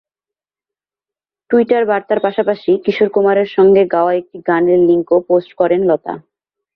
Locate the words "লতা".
5.89-6.13